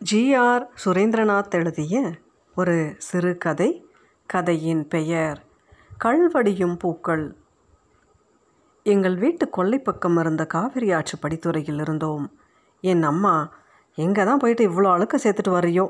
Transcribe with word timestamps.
GR 0.00 0.64
Surendranath 0.82 1.54
எழுதிய 1.54 1.94
ஒரு 2.54 2.74
சிறுகதை 2.98 3.68
கதையின் 4.26 4.84
பெயர் 4.88 5.38
கல்வடியும் 6.04 6.76
பூக்கள். 6.78 7.24
எங்கள் 8.86 9.16
வீட்டு 9.16 9.50
கொல்லை 9.50 9.78
பக்கம் 9.78 10.16
இருந்த 10.16 10.44
காவிரி 10.46 10.92
ஆற்று 10.92 11.16
படித்துறையில் 11.22 11.80
இருந்தோம். 11.80 12.30
என் 12.80 13.02
அம்மா 13.02 13.34
எங்கே 13.98 14.24
தான் 14.24 14.38
போயிட்டு 14.38 14.64
இவ்வளோ 14.68 14.92
அழுக்க 14.92 15.18
சேர்த்துட்டு 15.18 15.50
வரையோ 15.50 15.86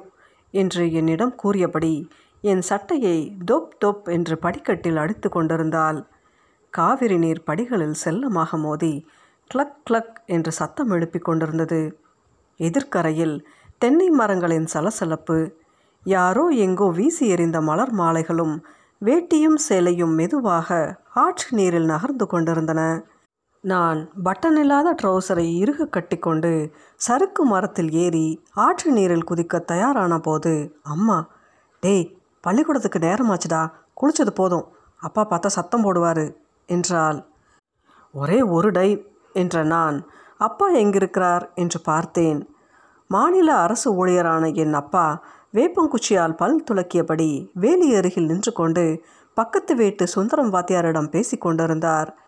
என்று 0.55 0.93
என்னிடம் 0.93 1.35
கூறியபடி 1.35 2.11
என் 2.45 2.61
சட்டையை 2.61 3.19
தொப் 3.45 3.79
தொப் 3.79 4.09
என்று 4.09 4.39
படிக்கட்டில் 4.39 4.97
அடித்து 4.97 5.29
கொண்டிருந்தால் 5.29 6.01
காவிரி 6.73 7.19
நீர் 7.19 7.45
படிகளில் 7.45 7.97
செல்லமாக 8.05 8.57
மோதி 8.57 8.95
கிளக் 9.51 9.79
கிளக் 9.91 10.19
என்று 10.27 10.53
சத்தம் 10.53 10.91
எழுப்பிக் 10.91 11.25
கொண்டிருந்தது. 11.25 11.83
எதிர்க்கரையில் 12.61 13.39
தென்னை 13.81 14.11
மரங்களின் 14.11 14.67
சலசலப்பு. 14.67 15.39
யாரோ 16.05 16.49
எங்கோ 16.49 16.87
வீசி 16.91 17.29
எறிந்த 17.29 17.61
மலர் 17.61 17.95
மாலைகளும் 17.95 18.55
வேட்டியும் 19.03 19.59
சேலையும் 19.69 20.15
மெதுவாக 20.15 20.99
ஆற்று 21.15 21.49
நீரில் 21.51 21.85
நகர்ந்து 21.85 22.27
கொண்டிருந்தன. 22.27 22.81
நான் 23.61 24.01
பட்டன் 24.25 24.59
இல்லாத 24.59 24.95
ட்ரௌசரை 25.03 25.47
இறுக 25.63 25.87
கட்டிக்கொண்டு 25.87 26.73
சறுக்கு 26.97 27.45
மரத்தில் 27.45 27.91
ஏறி 27.91 28.43
ஆற்று 28.55 28.93
நீரில் 28.93 29.29
குதிக்க 29.31 29.65
தயாரான 29.65 30.19
போது 30.19 30.53
அம்மா 30.83 31.19
டேய் 31.81 32.07
பள்ளிக்கூடத்துக்கு 32.41 32.99
நேரமாச்சுடா 32.99 33.63
குளிச்சது 34.01 34.31
போதும் 34.31 34.67
அப்பா 34.97 35.27
பார்த்தா 35.31 35.47
சத்தம் 35.47 35.85
போடுவார் 35.85 36.25
என்றாள். 36.67 37.19
ஒரே 38.15 38.43
ஒரு 38.43 38.71
டை 38.71 38.91
என்ற 39.33 39.63
நான் 39.65 39.97
அப்பா 40.39 40.67
எங்கிருக்கிறார்? 40.73 41.45
என்று 41.55 41.81
பார்த்தேன். 41.81 42.41
மாநில 43.11 43.55
அரசு 43.55 43.89
ஊழியரான 43.99 44.55
என் 44.55 44.73
அப்பா 44.73 45.25
வேப்பங்குச்சியால் 45.53 46.37
பல் 46.37 46.65
துளக்கியபடி 46.71 47.49
வேலி 47.55 47.95
அருகில் 47.95 48.27
நின்று 48.27 48.53
கொண்டு 48.53 49.03
பக்கத்து 49.35 49.77
வீட்டு 49.77 50.07
சுந்தரம் 50.07 50.53
வாத்தியாரிடம் 50.53 51.09
பேசி 51.09 51.37
கொண்டிருந்தார். 51.37 52.19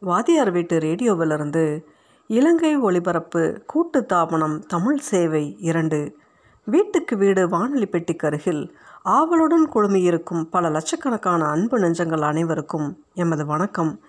வாத்தியார் 0.00 0.50
வீட்டு 0.50 0.78
ரேடியோவிலிருந்து 0.78 1.84
இலங்கை 2.26 2.76
ஒளிபரப்பு 2.76 3.62
கூட்டு 3.66 4.06
தாபனம் 4.08 4.58
தமிழ் 4.58 4.98
சேவை 4.98 5.56
இரண்டு. 5.58 6.16
வீட்டுக்கு 6.64 7.16
வீடு 7.16 7.48
வானொலி 7.48 7.86
பெட்டிக்கு 7.86 8.26
அருகில் 8.26 8.76
ஆவலுடன் 9.02 9.68
குழுமியிருக்கும் 9.74 10.44
பல 10.50 10.70
லட்சக்கணக்கான 10.70 11.44
அன்பு 11.44 11.78
நெஞ்சங்கள் 11.78 12.20
அனைவருக்கும் 12.20 13.04
எமது 13.14 13.46
வணக்கம். 13.46 14.00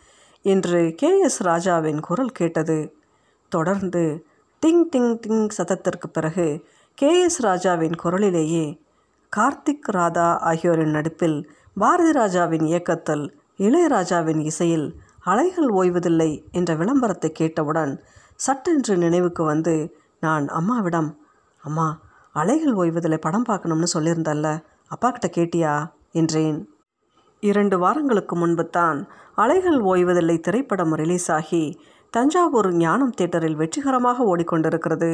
என்று 0.42 0.94
கே 0.98 1.20
எஸ் 1.20 1.44
ராஜாவின் 1.44 2.00
குரல் 2.00 2.30
கேட்டது. 2.30 2.96
தொடர்ந்து 3.50 4.04
டிங் 4.66 4.84
டிங் 4.96 5.20
டிங் 5.28 5.48
சத்தத்திற்கு 5.58 6.08
பிறகு 6.14 6.46
கே. 6.98 7.22
எஸ். 7.22 7.42
ராஜாவின் 7.42 7.96
குரலிலேயே 7.96 8.66
கார்த்திக் 9.34 9.88
ராதா 9.88 10.40
ஆகியோரின் 10.40 10.90
நடிப்பில் 10.90 11.38
பாரதி 11.78 12.12
ராஜாவின் 12.12 12.66
இயக்கத்தில் 12.66 13.24
இளையராஜாவின் 13.58 14.42
இசையில் 14.42 14.88
அலைகள் 15.24 15.70
ஓய்வதில்லை 15.70 16.52
என்ற 16.52 16.76
விளம்பரத்தை 16.76 17.32
கேட்டவுடன் 17.32 17.94
சட்டென்று 18.36 18.98
நினைவுக்கு 18.98 19.44
வந்து 19.44 19.76
நான் 20.20 20.48
அம்மாவிடம் 20.48 21.10
அம்மா 21.64 21.88
அலைகள் 22.34 22.74
ஓய்வதில்லை 22.74 23.18
படம் 23.18 23.44
பார்க்கணும்னு 23.44 23.88
சொல்லியிருந்தல்ல 23.94 24.48
அப்பா 24.88 25.12
கிட்ட 25.12 25.28
கேட்டியா? 25.28 25.74
என்றேன். 26.12 26.60
இரண்டு 27.44 27.80
வாரங்களுக்கு 27.80 28.36
முன்பு 28.36 28.70
தான் 28.70 29.00
அலைகள் 29.36 29.80
ஓய்வதில்லை 29.82 30.40
திரைப்படம் 30.40 30.94
ரிலீஸ் 30.94 31.32
ஆகி 31.32 31.64
தஞ்சாவூர் 32.12 32.70
ஞானம் 32.74 33.14
தேட்டரில் 33.22 33.56
வெற்றிகரமாக 33.56 34.24
ஓடிக்கொண்டிருக்கிறது. 34.24 35.12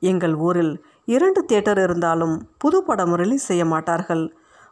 எங்கள் 0.00 0.34
ஊரில் 0.34 0.84
இரண்டு 1.04 1.44
தேட்டர் 1.52 1.82
இருந்தாலும் 1.82 2.36
புது 2.58 2.82
படம் 2.82 3.14
ரிலீஸ் 3.14 3.44
செய்ய 3.44 3.64
மாட்டார்கள். 3.64 4.24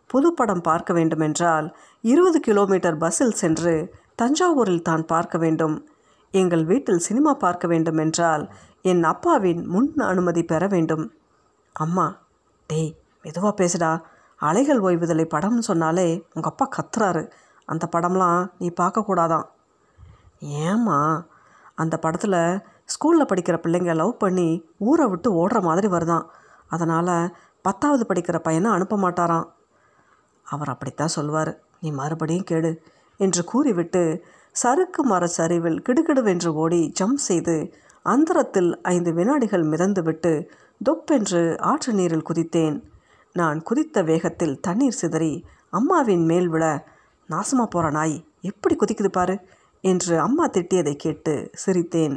புது 0.07 0.33
படம் 0.33 0.61
பார்க்க 0.61 0.93
வேண்டுமென்றால் 0.93 1.67
இருபது 2.01 2.41
கிலோமீட்டர் 2.41 2.97
பஸ்ஸில் 2.97 3.33
சென்று 3.33 3.75
தஞ்சாவூரில் 4.23 4.83
தான் 4.83 5.05
பார்க்க 5.07 5.39
வேண்டும். 5.39 5.77
எங்கள் 6.31 6.65
வீட்டில் 6.65 6.99
சினிமா 6.99 7.35
பார்க்க 7.35 7.67
வேண்டுமென்றால் 7.67 8.45
என் 8.83 9.05
அப்பாவின் 9.05 9.67
முன் 9.67 9.89
அனுமதி 9.97 10.43
பெற 10.45 10.67
வேண்டும். 10.67 11.05
அம்மா 11.73 12.07
டேய் 12.67 12.97
மெதுவாக 13.23 13.55
பேசுடா. 13.61 13.93
அலைகள் 14.37 14.81
ஓய்வுதலை 14.81 15.25
படம்னு 15.35 15.59
சொன்னாலே 15.59 16.09
உங்கள் 16.35 16.51
அப்பா 16.51 16.67
கத்துறாரு. 16.77 17.23
அந்த 17.65 17.89
படம்லாம் 17.97 18.47
நீ 18.59 18.69
பார்க்கக்கூடாதான். 18.81 19.47
ஏம்மா 20.41 20.99
அந்த 21.83 21.95
படத்தில் 22.05 22.41
ஸ்கூலில் 22.95 23.31
படிக்கிற 23.31 23.57
பிள்ளைங்க 23.65 23.93
லவ் 24.01 24.15
பண்ணி 24.17 24.49
ஊரை 24.89 25.07
விட்டு 25.07 25.29
ஓடுற 25.41 25.59
மாதிரி 25.69 25.89
வருதான். 25.95 26.27
அதனால் 26.75 27.15
பத்தாவது 27.65 28.05
படிக்கிற 28.09 28.37
பையனை 28.39 28.69
அனுப்ப 28.71 28.97
மாட்டாராம். 28.97 29.49
அவர் 30.47 30.73
அப்படித்தான் 30.75 31.15
சொல்வார் 31.17 31.53
நீ 31.81 31.91
மறுபடியும் 32.01 32.49
கேடு 32.51 32.71
என்று 33.21 33.43
கூறிவிட்டு 33.45 34.03
சறுக்கு 34.55 35.03
மர 35.05 35.25
சரிவில் 35.39 35.83
கிடுகிடுவென்று 35.87 36.51
ஓடி 36.63 36.81
ஜம்ப் 37.01 37.27
செய்து 37.29 37.57
அந்தரத்தில் 38.07 38.71
ஐந்து 38.95 39.11
வினாடிகள் 39.13 39.65
மிதந்துவிட்டு 39.73 40.33
தொப்பென்று 40.81 41.43
ஆற்று 41.71 41.93
நீரில் 41.93 42.29
குதித்தேன். 42.29 42.77
நான் 43.37 43.59
குதித்த 43.63 44.03
வேகத்தில் 44.03 44.55
தண்ணீர் 44.61 44.99
சிதறி 45.01 45.33
அம்மாவின் 45.79 46.25
மேல் 46.31 46.49
விழ 46.49 46.65
நாசமாக 47.29 47.69
போகிற 47.71 47.91
நாய் 47.91 48.17
எப்படி 48.51 48.75
குதிக்குது 48.77 49.11
பாரு 49.19 49.35
என்று 49.81 50.21
அம்மா 50.21 50.49
திட்டியதை 50.49 50.95
கேட்டு 50.97 51.51
சிரித்தேன். 51.67 52.17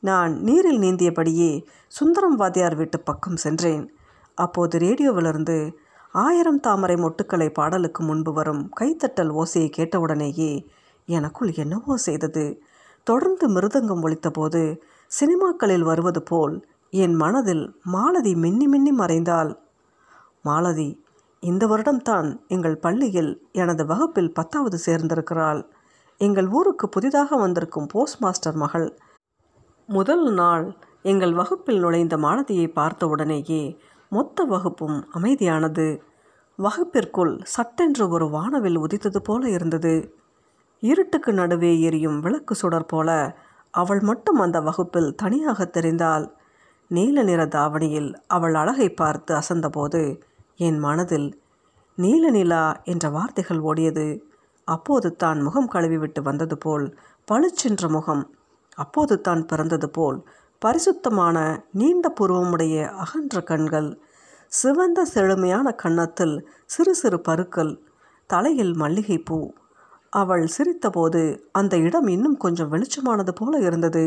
நான் 0.00 0.40
நீரில் 0.40 0.78
நீந்தியபடியே 0.78 1.64
சுந்தரம் 1.88 2.36
வாத்தியார் 2.36 2.76
வீட்டு 2.76 3.00
பக்கம் 3.00 3.36
சென்றேன். 3.36 3.84
அப்போது 4.34 4.78
ரேடியோவிலிருந்து 4.78 5.72
ஆயிரம் 6.12 6.60
தாமரை 6.60 6.96
மொட்டுக்களை 6.96 7.48
பாடலுக்கு 7.48 8.02
முன்பு 8.02 8.32
வரும் 8.32 8.70
கைத்தட்டல் 8.80 9.32
ஓசையை 9.32 9.68
கேட்டவுடனேயே 9.70 10.66
எனக்குள் 11.06 11.52
என்னவோ 11.52 11.96
செய்தது. 11.96 12.62
தொடர்ந்து 13.04 13.46
மிருதங்கம் 13.48 14.02
ஒழித்தபோது 14.02 14.78
சினிமாக்களில் 15.10 15.80
வருவது 15.80 16.22
போல் 16.22 16.66
என் 16.90 17.14
மனதில் 17.14 17.74
மாலதி 17.82 18.34
மின்னி 18.34 18.66
மின்னி 18.66 18.92
மறைந்தாள். 18.92 19.52
மாலதி 20.42 21.04
இந்த 21.40 21.66
வருடம்தான் 21.66 22.28
எங்கள் 22.48 22.76
பள்ளியில் 22.76 23.42
எனது 23.52 23.86
வகுப்பில் 23.86 24.32
பத்தாவது 24.32 24.78
சேர்ந்திருக்கிறாள். 24.86 25.62
எங்கள் 26.20 26.48
ஊருக்கு 26.48 26.88
புதிதாக 26.88 27.36
வந்திருக்கும் 27.36 27.86
போஸ்ட் 27.86 28.22
மாஸ்டர் 28.22 28.54
மகள். 28.54 28.98
முதல் 29.86 30.32
நாள் 30.32 30.76
எங்கள் 31.02 31.32
வகுப்பில் 31.32 31.78
நுழைந்த 31.78 32.16
மாலதியை 32.16 32.72
பார்த்தவுடனேயே 32.72 33.78
மொத்த 34.08 34.44
வகுப்பும் 34.44 35.08
அமைதியானது. 35.14 36.00
வகுப்பிற்குள் 36.56 37.40
சட்டென்று 37.42 38.08
ஒரு 38.08 38.30
வானவில் 38.30 38.76
உதித்தது 38.76 39.22
போல 39.22 39.48
இருந்தது. 39.48 40.14
இருட்டுக்கு 40.80 41.32
நடுவே 41.32 41.80
எரியும் 41.80 42.20
விளக்கு 42.20 42.54
சுடர் 42.54 42.86
போல 42.86 43.38
அவள் 43.70 44.00
மட்டும் 44.00 44.38
அந்த 44.38 44.60
வகுப்பில் 44.60 45.14
தனியாக 45.14 45.70
தெரிந்தாள். 45.72 46.26
நீல 46.88 47.22
நிற 47.22 47.46
தாவணியில் 47.46 48.14
அவள் 48.26 48.54
அழகை 48.54 48.90
பார்த்து 48.90 49.34
அசந்தபோது 49.34 50.20
என் 50.56 50.78
மனதில் 50.78 51.42
நீல 51.94 52.30
நிலா 52.30 52.80
என்ற 52.84 53.08
வார்த்தைகள் 53.08 53.58
ஓடியது. 53.58 54.28
அப்போது 54.74 55.08
தான் 55.22 55.38
முகம் 55.42 55.70
கழுவிவிட்டு 55.72 56.20
வந்தது 56.22 56.56
போல் 56.58 56.86
பளிச்சென்ற 57.28 57.84
முகம். 57.88 58.22
அப்போது 58.74 59.14
தான் 59.20 59.42
பிறந்தது 59.46 59.88
போல் 59.90 60.18
பரிசுத்தமான 60.62 61.36
நீண்ட 61.70 62.06
புருவமுடைய 62.18 62.76
அகன்ற 63.04 63.36
கண்கள் 63.40 63.88
சிவந்த 64.52 65.00
செழுமையான 65.04 65.66
கன்னத்தில் 65.82 66.34
சிறு 66.66 66.92
சிறு 66.94 67.18
பருக்கள் 67.20 67.72
தலையில் 68.30 68.74
மல்லிகைப்பூ. 68.82 69.38
அவள் 70.12 70.44
சிரித்தபோது 70.56 71.22
அந்த 71.52 71.74
இடம் 71.86 72.08
இன்னும் 72.08 72.36
கொஞ்சம் 72.36 72.72
வெளிச்சமானது 72.72 73.32
போல 73.34 73.52
இருந்தது. 73.68 74.04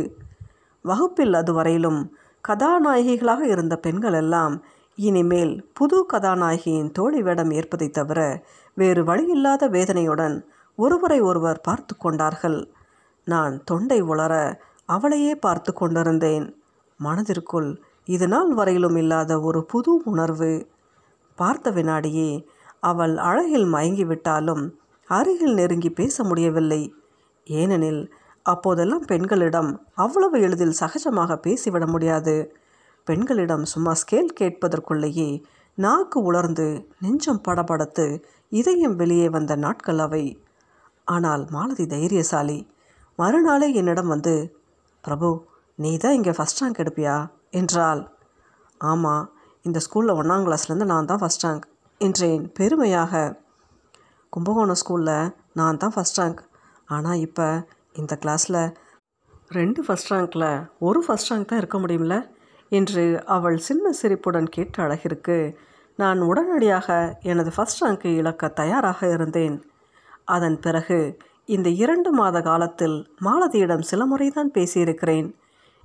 வகுப்பில் 0.85 1.35
அதுவரையிலும் 1.41 2.01
கதாநாயகிகளாக 2.44 3.41
இருந்த 3.53 3.75
பெண்கள் 3.78 4.13
எல்லாம் 4.13 4.56
இனிமேல் 4.98 5.54
புது 5.74 6.06
கதாநாயகியின் 6.13 6.92
தோழி 6.92 7.22
வேடம் 7.22 7.51
ஏற்பதை 7.51 7.90
தவிர 7.90 8.19
வேறு 8.74 9.04
வழியில்லாத 9.04 9.69
வேதனையுடன் 9.69 10.36
ஒருவரை 10.75 11.19
ஒருவர் 11.19 11.62
பார்த்து 11.62 11.98
கொண்டார்கள். 11.98 12.60
நான் 13.28 13.63
தொண்டை 13.63 14.01
உளர 14.01 14.34
அவளையே 14.86 15.36
பார்த்து 15.36 15.74
கொண்டிருந்தேன். 15.74 16.45
மனதிற்குள் 17.00 17.69
இது 18.06 18.28
நாள் 18.28 18.54
வரையிலும் 18.54 18.95
இல்லாத 18.95 19.40
ஒரு 19.40 19.66
புது 19.66 20.01
உணர்வு. 20.06 20.54
பார்த்த 21.36 21.72
வினாடியே 21.72 22.30
அவள் 22.80 23.18
அழகில் 23.18 23.68
மயங்கிவிட்டாலும் 23.74 24.63
அருகில் 25.10 25.54
நெருங்கி 25.54 25.90
பேச 25.90 26.24
முடியவில்லை. 26.24 26.81
ஏனெனில் 27.48 28.13
அப்போதெல்லாம் 28.45 29.06
பெண்களிடம் 29.06 29.72
அவ்வளவு 29.95 30.38
எளிதில் 30.42 30.80
சகஜமாக 30.80 31.36
பேசிவிட 31.36 31.86
முடியாது. 31.88 32.36
பெண்களிடம் 33.08 33.66
சும்மா 33.72 33.94
ஸ்கேல் 34.02 34.32
கேட்பதற்குள்ளேயே 34.40 35.30
நாக்கு 35.78 36.18
உலர்ந்து 36.20 36.68
நெஞ்சம் 37.00 37.42
படபடத்து 37.48 38.06
இதயம் 38.52 38.96
வெளியே 38.96 39.30
வந்த 39.30 39.54
நாட்கள் 39.56 40.00
அவை. 40.00 40.26
ஆனால் 41.08 41.44
மாலதி 41.56 41.86
தைரியசாலி 41.94 42.60
மறுநாளே 43.20 43.68
என்னிடம் 43.74 44.08
வந்து 44.08 44.36
பிரபு 45.04 45.30
நீ 45.80 45.92
தான் 45.98 46.14
இங்கே 46.14 46.34
ஃபஸ்ட் 46.38 46.62
ரேங்க் 46.62 46.82
எடுப்பியா? 46.84 47.16
என்றாள். 47.52 48.02
ஆமாம் 48.82 49.26
இந்த 49.66 49.80
ஸ்கூலில் 49.86 50.18
ஒன்றாம் 50.20 50.46
கிளாஸ்லேருந்து 50.48 50.88
நான் 50.94 51.06
தான் 51.06 51.22
ஃபஸ்ட் 51.24 51.46
ரேங்க் 51.46 51.66
என்றேன் 52.02 52.44
பெருமையாக. 52.58 53.24
கும்பகோணம் 54.34 54.80
ஸ்கூலில் 54.82 55.32
நான் 55.54 55.78
தான் 55.78 55.94
ஃபஸ்ட் 55.96 56.20
ரேங்க் 56.22 56.42
ஆனால் 56.88 57.22
இப்போ 57.28 57.48
இந்த 57.94 58.14
கிளாஸில் 58.24 58.62
ரெண்டு 59.50 59.82
ஃபஸ்ட் 59.86 60.12
ரேங்க்கில் 60.14 60.48
ஒரு 60.80 61.00
ஃபஸ்ட் 61.08 61.32
ரேங்க் 61.32 61.50
தான் 61.50 61.62
இருக்க 61.62 61.78
முடியும்ல? 61.80 62.16
என்று 62.78 63.04
அவள் 63.36 63.58
சின்ன 63.68 63.92
சிரிப்புடன் 63.92 64.50
கேட்ட 64.56 64.84
அழகிற்கு 64.86 65.38
நான் 66.00 66.20
உடனடியாக 66.22 66.88
எனது 67.31 67.50
ஃபஸ்ட் 67.56 67.81
ரேங்கை 67.84 68.12
இழக்க 68.22 68.50
தயாராக 68.62 69.00
இருந்தேன். 69.16 69.56
அதன் 70.36 70.58
பிறகு 70.60 71.00
இந்த 71.46 71.70
இரண்டு 71.84 72.10
மாத 72.12 72.38
காலத்தில் 72.42 72.98
மாலதியிடம் 73.25 73.84
சில 73.90 74.02
முறைதான் 74.06 74.52
பேசியிருக்கிறேன். 74.52 75.28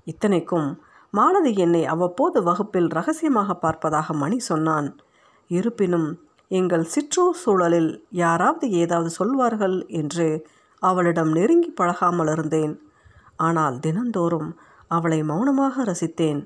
இத்தனைக்கும் 0.06 0.68
மாலதி 1.12 1.52
என்னை 1.64 1.82
அவ்வப்போது 1.86 2.38
வகுப்பில் 2.42 2.88
ரகசியமாக 2.98 3.56
பார்ப்பதாக 3.62 4.14
மணி 4.22 4.38
சொன்னான். 4.50 4.88
இருப்பினும் 5.50 6.08
எங்கள் 6.50 6.84
சிற்றூர் 6.92 7.40
சூழலில் 7.42 7.90
யாராவது 8.22 8.66
ஏதாவது 8.82 9.10
சொல்வார்கள் 9.10 9.76
என்று 10.00 10.28
அவளிடம் 10.82 11.30
நெருங்கி 11.32 11.70
பழகாமல் 11.70 12.30
இருந்தேன். 12.34 12.74
ஆனால் 13.46 13.76
தினந்தோறும் 13.78 14.50
அவளை 14.96 15.18
மௌனமாக 15.30 15.84
ரசித்தேன். 15.84 16.40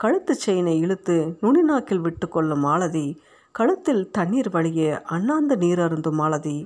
கழுத்துச் 0.00 0.42
செயினை 0.44 0.78
இழுத்து 0.78 1.36
நுனிநாக்கில் 1.40 2.00
விட்டு 2.00 2.28
கொள்ளும் 2.28 2.60
மாலதி 2.60 3.06
கழுத்தில் 3.52 4.10
தண்ணீர் 4.10 4.50
வழிய 4.50 5.02
அண்ணாந்து 5.06 5.56
நீரருந்தும் 5.56 6.18
மாலதி 6.20 6.56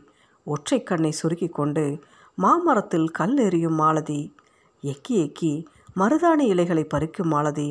ஒற்றை 0.46 0.82
கண்ணை 0.82 1.12
சுருக்கி 1.12 1.48
கொண்டு 1.48 1.84
மாமரத்தில் 2.38 3.08
கல் 3.10 3.36
எறியும் 3.36 3.78
மாலதி 3.80 4.20
எக்கி 4.82 5.14
எக்கி 5.26 5.52
மருதாணி 5.96 6.44
இலைகளை 6.52 6.84
பறிக்கும் 6.84 7.30
மாலதி. 7.32 7.69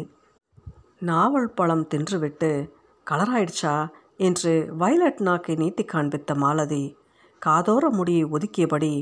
நாவல் 1.00 1.50
பழம் 1.50 1.86
தின்றுவிட்டு 1.88 2.52
கலராயிடுச்சா? 3.08 3.76
என்று 4.18 4.54
வயலட் 4.78 5.22
நாக்கை 5.22 5.56
நீட்டி 5.56 5.84
காண்பித்த 5.84 6.36
மாலதி 6.36 6.84
காதோர 7.42 7.90
முடியை 7.90 8.24
ஒதுக்கியபடி 8.26 8.94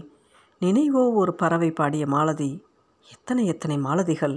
நினைவோ 0.62 1.04
ஒரு 1.14 1.34
பறவை 1.34 1.72
பாடிய 1.72 2.06
மாலதி 2.08 2.52
எத்தனை 3.08 3.46
எத்தனை 3.46 3.78
மாலதிகள்? 3.78 4.36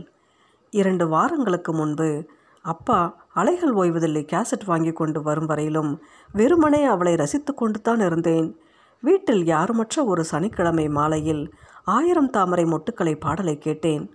இரண்டு 0.70 1.08
வாரங்களுக்கு 1.08 1.72
முன்பு 1.72 2.28
அப்பா 2.62 3.26
அலைகள் 3.32 3.72
ஓய்வதில்லை 3.72 4.22
கேசட் 4.24 4.64
வாங்கி 4.64 4.92
கொண்டு 4.92 5.22
வரும் 5.22 5.46
வரையிலும் 5.46 6.02
வெறுமனே 6.32 6.84
அவளை 6.84 7.14
ரசித்து 7.14 7.54
கொண்டு 7.54 7.80
தான் 7.80 8.00
இருந்தேன். 8.00 8.60
வீட்டில் 9.00 9.44
யாருமற்ற 9.44 10.04
ஒரு 10.04 10.24
சனிக்கிழமை 10.24 10.88
மாலையில் 10.88 11.52
ஆயிரம் 11.84 12.30
தாமரை 12.30 12.64
மொட்டுக்களை 12.64 13.20
பாடலை 13.20 13.58
கேட்டேன். 13.58 14.10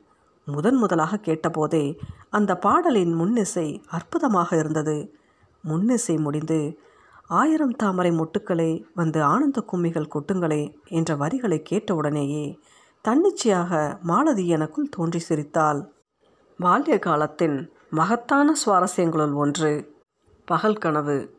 முதன் 0.46 0.76
முதலாக 0.76 1.18
கேட்டபோதே 1.18 1.98
அந்த 2.30 2.58
பாடலின் 2.58 3.14
முன்னிசை 3.20 3.84
அற்புதமாக 3.90 4.58
இருந்தது. 4.58 5.14
முன்னிசை 5.68 6.20
முடிந்து 6.20 6.78
ஆயிரம் 7.28 7.76
தாமரை 7.76 8.12
மொட்டுக்களே 8.12 8.84
வந்து 8.94 9.22
ஆனந்த 9.22 9.64
கும்மிகள் 9.72 10.14
கொட்டுங்களே 10.16 10.74
என்ற 10.90 11.16
வரிகளை 11.16 11.62
கேட்டவுடனேயே 11.70 12.58
தன்னிச்சையாக 13.02 14.00
மாலதி 14.02 14.48
எனக்குள் 14.48 14.90
தோன்றி 14.90 15.20
சிரித்தாள். 15.20 15.93
பால்ய 16.62 17.00
காலத்தின் 17.00 17.74
மகத்தான 17.90 18.54
சுவாரஸ்யங்களுள் 18.66 19.34
ஒன்று 19.34 19.96
பகல் 20.46 20.78
கனவு. 20.78 21.36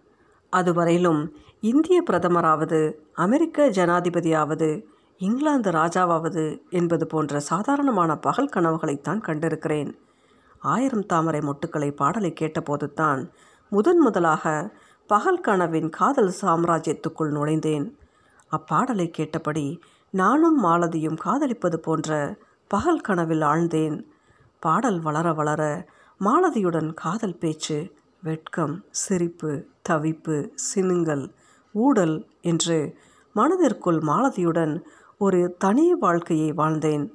அதுவரையிலும் 0.56 1.32
இந்திய 1.61 2.02
பிரதமராவது 2.11 2.93
அமெரிக்க 3.12 3.69
ஜனாதிபதியாவது 3.69 4.84
இங்கிலாந்து 5.19 5.70
ராஜாவாவது 5.70 6.61
என்பது 6.70 7.06
போன்ற 7.06 7.40
சாதாரணமான 7.40 8.16
பகல் 8.16 8.50
கனவுகளைத்தான் 8.55 9.20
கண்டிருக்கிறேன். 9.20 9.94
ஆயிரம் 10.58 11.06
தாமரை 11.06 11.40
மொட்டுக்களை 11.40 11.90
பாடலை 11.90 12.32
கேட்டபோது 12.32 12.93
தான் 12.93 13.32
முதன் 13.70 13.99
முதலாக 13.99 14.75
பகல் 15.06 15.40
கனவின் 15.40 15.88
காதல் 15.90 16.32
சாம்ராஜ்யத்துக்குள் 16.43 17.32
நுழைந்தேன். 17.32 17.87
அப்பாடலை 18.49 19.11
கேட்டபடி 19.11 19.81
நானும் 20.11 20.64
மாலதியும் 20.64 21.16
காதலிப்பது 21.16 21.76
போன்ற 21.76 22.37
பகல் 22.69 23.00
கனவில் 23.00 23.40
ஆழ்ந்தேன். 23.40 24.02
பாடல் 24.66 25.00
வளர 25.00 25.32
வளர 25.32 25.88
மாலதியுடன் 26.20 26.94
காதல் 26.94 27.38
பேச்சு 27.38 27.93
வெட்கம் 28.22 28.84
சிரிப்பு 28.90 29.66
தவிப்பு 29.88 30.49
சினுங்கல் 30.75 31.31
ஊடல் 31.72 32.26
என்று 32.40 32.96
மனதிற்குள் 33.32 33.99
மாலதியுடன் 33.99 34.82
ஒரு 35.19 35.56
தனி 35.58 35.94
வாழ்க்கையை 35.94 36.52
வாழ்ந்தேன். 36.52 37.12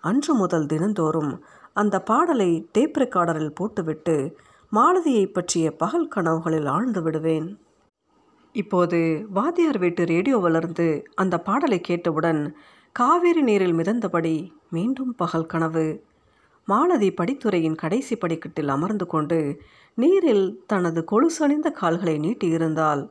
அன்று 0.00 0.34
முதல் 0.34 0.66
தினந்தோறும் 0.66 1.44
அந்த 1.72 2.00
பாடலை 2.00 2.68
டேப் 2.72 2.96
ரெக்கார்டரில் 2.96 3.54
போட்டுவிட்டு 3.54 4.36
மாலதியை 4.72 5.32
பற்றிய 5.32 5.76
பகல் 5.76 6.08
கனவுகளில் 6.08 6.66
ஆழ்ந்து 6.66 7.02
விடுவேன். 7.02 7.60
இப்போது 8.52 9.26
வாத்தியார் 9.30 9.78
வீட்டு 9.78 10.04
ரேடியோவிலிருந்து 10.04 11.04
அந்த 11.14 11.38
பாடலை 11.38 11.80
கேட்டவுடன் 11.80 12.56
காவேரி 12.92 13.42
நீரில் 13.42 13.74
மிதந்தபடி 13.74 14.52
மீண்டும் 14.70 15.14
பகல் 15.14 15.46
கனவு. 15.46 16.05
மாலதி 16.66 17.08
படித்துறையின் 17.10 17.74
கடைசி 17.74 18.16
படிக்கட்டில் 18.16 18.68
அமர்ந்து 18.68 19.06
கொண்டு 19.06 19.62
நீரில் 19.94 20.62
தனது 20.66 21.04
கொலுசணிந்த 21.10 21.70
கால்களை 21.70 22.18
நீட்டியிருந்தாள் 22.18 23.08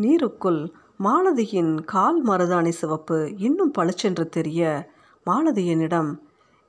நீருக்குள் 0.00 0.72
மாலதியின் 0.98 1.84
கால் 1.84 2.24
மருதாணி 2.24 2.68
சிவப்பு 2.68 3.34
இன்னும் 3.36 3.70
பளிச்சென்று 3.70 4.28
தெரிய 4.28 4.90
மாலதியனிடம் 5.26 6.16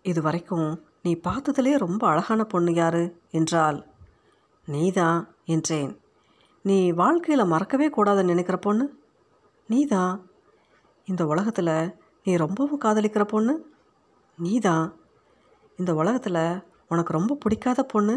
இதுவரைக்கும் 0.01 0.83
நீ 1.03 1.19
பார்த்ததிலே 1.27 1.77
ரொம்ப 1.77 2.07
அழகான 2.07 2.43
பொண்ணு 2.43 2.73
யாரு? 2.73 3.19
என்றாள். 3.31 3.87
நீதான் 4.65 5.35
என்றேன். 5.45 5.99
நீ 6.61 6.91
வாழ்க்கையில் 6.91 7.45
மறக்கவே 7.45 7.89
கூடாதுன்னு 7.89 8.23
நினைக்கிற 8.23 8.57
பொண்ணு? 8.57 8.99
நீதான் 9.67 10.29
இந்த 11.05 11.25
உலகத்தில் 11.25 11.95
நீ 12.23 12.35
ரொம்பவும் 12.35 12.81
காதலிக்கிற 12.81 13.23
பொண்ணு? 13.23 13.65
நீதான் 14.37 15.00
இந்த 15.81 15.91
உலகத்தில் 16.01 16.43
உனக்கு 16.87 17.11
ரொம்ப 17.17 17.37
பிடிக்காத 17.43 17.81
பொண்ணு? 17.83 18.15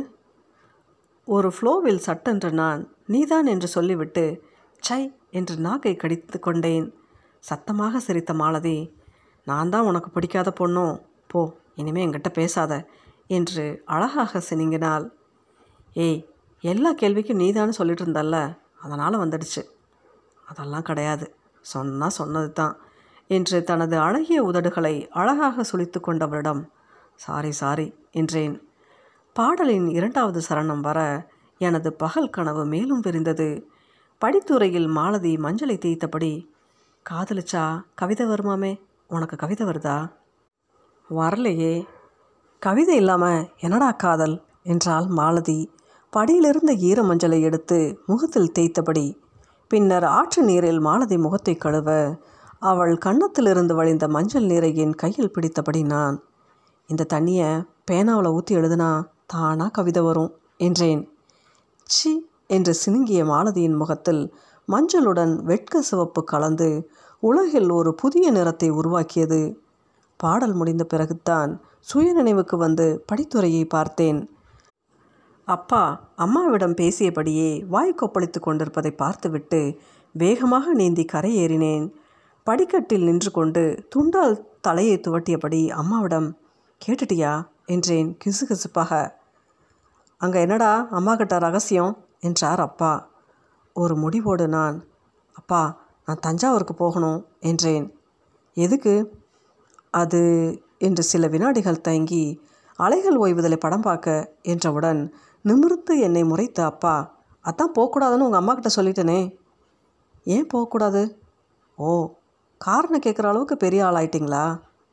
ஒரு 1.28 1.48
ஃப்ளோவில் 1.56 2.00
சட்டென்று 2.06 2.50
நான் 2.52 2.80
நீதான் 3.12 3.46
என்று 3.52 3.68
சொல்லிவிட்டு 3.68 4.24
சை 4.82 5.02
என்று 5.30 5.54
நாக்கை 5.58 5.94
கடித்து 5.96 6.38
கொண்டேன். 6.38 6.86
சத்தமாக 7.44 8.00
சிரித்த 8.06 8.32
மாலதி 8.34 8.76
நான் 9.46 9.72
தான் 9.74 9.88
உனக்கு 9.90 10.10
பிடிக்காத 10.10 10.50
பொண்ணோ? 10.60 10.86
போ 11.30 11.40
இனிமே 11.74 12.02
என்கிட்ட 12.06 12.30
பேசாத 12.40 12.72
என்று 13.26 13.64
அழகாக 13.94 14.42
சினிங்கினாள். 14.50 15.06
ஏய் 15.96 16.20
எல்லா 16.64 16.90
கேள்விக்கும் 17.02 17.42
நீதான்னு 17.44 17.78
சொல்லிட்டு 17.80 18.04
இருந்தல்ல 18.04 18.36
அதனால் 18.84 19.22
வந்துடுச்சு. 19.22 19.62
அதெல்லாம் 20.44 20.88
கிடையாது 20.90 21.26
சொன்னால் 21.64 22.18
சொன்னது 22.20 22.50
தான் 22.52 22.74
என்று 23.30 23.58
தனது 23.64 23.96
அழகிய 24.06 24.38
உதடுகளை 24.42 24.94
அழகாக 25.20 25.64
சுழித்து 25.70 25.98
கொண்டவரிடம் 26.00 26.62
சாரி 27.20 27.52
சாரி 27.52 27.86
என்றேன். 28.10 28.62
பாடலின் 29.36 29.88
இரண்டாவது 29.88 30.40
சரணம் 30.48 30.80
வர 30.80 31.28
எனது 31.58 31.92
பகல் 31.92 32.30
கனவு 32.30 32.64
மேலும் 32.64 33.00
விரிந்தது. 33.00 33.48
படித்துறையில் 34.20 34.88
மாலதி 34.88 35.36
மஞ்சளை 35.36 35.76
தேய்த்தபடி 35.78 36.32
காதலிச்சா 37.10 37.84
கவிதை 37.94 38.26
வருமாமே? 38.26 38.80
உனக்கு 39.08 39.36
கவிதை 39.36 39.66
வருதா? 39.66 40.10
வரலையே. 41.10 41.86
கவிதை 42.62 42.96
இல்லாமல் 42.96 43.48
என்னடா 43.58 43.90
காதல்? 43.90 44.36
என்றாள் 44.62 45.06
மாலதி. 45.06 45.72
படியிலிருந்த 46.12 46.72
ஈர 46.80 47.02
மஞ்சளை 47.02 47.40
எடுத்து 47.40 47.78
முகத்தில் 48.06 48.52
தேய்த்தபடி 48.58 49.06
பின்னர் 49.70 50.04
ஆற்று 50.04 50.42
நீரில் 50.42 50.80
மாலதி 50.80 51.16
முகத்தை 51.16 51.56
கழுவ 51.56 52.18
அவள் 52.58 52.94
கன்னத்திலிருந்து 52.96 53.74
வழிந்த 53.74 54.08
மஞ்சள் 54.08 54.44
நீரை 54.44 54.76
என் 54.76 54.94
கையில் 54.94 55.30
பிடித்தபடி 55.30 55.84
நான் 55.84 56.16
இந்த 56.90 57.06
தண்ணியை 57.12 57.48
பேனாவில் 57.90 58.34
ஊற்றி 58.36 58.56
எழுதுனா 58.56 58.90
தானாக 59.26 59.70
கவிதை 59.70 60.02
வரும் 60.02 60.32
என்றேன். 60.56 61.02
சி 61.82 62.10
என்று 62.46 62.72
சினுங்கிய 62.74 63.20
மாலதியின் 63.24 63.76
முகத்தில் 63.76 64.22
மஞ்சளுடன் 64.68 65.32
வெட்க 65.42 65.82
சிவப்பு 65.82 66.24
கலந்து 66.24 66.68
உலகில் 67.22 67.70
ஒரு 67.70 67.90
புதிய 67.94 68.30
நிறத்தை 68.30 68.68
உருவாக்கியது. 68.70 69.40
பாடல் 70.16 70.52
முடிந்த 70.52 70.84
பிறகுதான் 70.84 71.50
சுயநினைவுக்கு 71.92 72.56
வந்து 72.56 72.86
படித்துறையை 73.12 73.64
பார்த்தேன். 73.64 74.20
அப்பா 75.48 75.82
அம்மாவிடம் 76.16 76.74
பேசியபடியே 76.74 77.50
வாய் 77.68 77.98
கொப்பளித்து 78.02 78.38
கொண்டிருப்பதை 78.40 78.92
பார்த்துவிட்டு 78.92 79.60
வேகமாக 80.12 80.74
நீந்தி 80.74 81.04
கரையேறினேன். 81.12 81.84
படிக்கட்டில் 82.46 83.04
நின்று 83.04 83.30
கொண்டு 83.30 83.64
துண்டால் 83.88 84.36
தலையை 84.60 84.96
துவட்டியபடி 84.98 85.60
அம்மாவிடம் 85.70 86.28
கேட்டுட்டியா? 86.80 87.46
என்றேன் 87.66 88.16
கிசுகிசுப்பாக. 88.24 89.12
அங்கே 90.20 90.40
என்னடா 90.40 90.88
அம்மா 90.90 91.16
கிட்ட 91.16 91.38
ரகசியம்? 91.38 92.06
என்றார் 92.20 92.60
அப்பா. 92.60 93.08
ஒரு 93.72 93.96
முடிவோடு 93.96 94.48
நான். 94.48 94.84
அப்பா 95.32 95.62
நான் 96.06 96.20
தஞ்சாவூருக்கு 96.20 96.74
போகணும் 96.74 97.26
என்றேன். 97.40 97.86
எதுக்கு? 98.54 98.94
அது 99.90 100.20
என்று 100.78 101.02
சில 101.02 101.26
வினாடிகள் 101.28 101.80
தயங்கி 101.80 102.24
அலைகள் 102.76 103.18
ஓய்வுதலை 103.18 103.56
படம் 103.56 103.80
பார்க்க 103.80 104.34
என்றவுடன் 104.42 105.14
நிமிர்ந்து 105.42 105.98
என்னை 105.98 106.22
முறைத்த 106.24 106.60
அப்பா 106.60 106.94
அதான் 107.44 107.74
போகக்கூடாதுன்னு 107.74 108.26
உங்கள் 108.28 108.40
அம்மா 108.40 108.54
கிட்ட 108.54 108.70
சொல்லிட்டேனே. 108.76 109.20
ஏன் 110.26 110.46
போகக்கூடாது 110.46 111.02
ஓ 111.78 111.88
காரணம் 112.60 113.04
கேட்குற 113.06 113.26
அளவுக்கு 113.26 113.56
பெரிய 113.56 113.86
ஆள் 113.86 113.94
ஆயிட்டிங்களா 113.94 114.44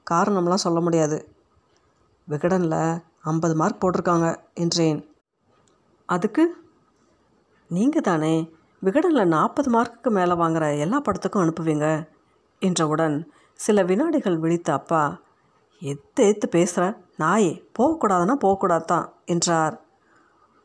காரணம்லாம் 0.08 0.66
சொல்ல 0.66 0.80
முடியாது. 0.80 1.18
விகடனில் 2.28 3.04
ஐம்பது 3.22 3.56
மார்க் 3.56 3.82
போட்டிருக்காங்க 3.82 4.28
என்றேன். 4.54 5.00
அதுக்கு 6.06 6.44
நீங்கள் 7.70 8.02
தானே 8.02 8.52
விகடனில் 8.82 9.26
நாற்பது 9.26 9.70
மார்க்குக்கு 9.72 10.10
மேலே 10.10 10.34
வாங்குகிற 10.34 10.76
எல்லா 10.76 11.02
படத்துக்கும் 11.02 11.44
அனுப்புவீங்க 11.44 12.08
என்றவுடன் 12.60 13.32
சில 13.60 13.84
வினாடிகள் 13.84 14.38
விழித்த 14.38 14.74
அப்பா 14.74 15.22
எத்து 15.82 16.22
எத்து 16.22 16.48
பேசுகிற 16.50 16.84
நாயே 17.20 17.52
போகக்கூடாதுன்னா 17.80 18.36
போகக்கூடாது 18.36 18.86
தான் 18.86 19.14
என்றார். 19.26 19.76